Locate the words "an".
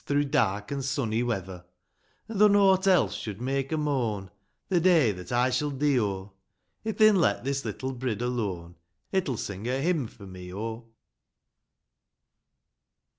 0.71-0.81, 2.27-2.39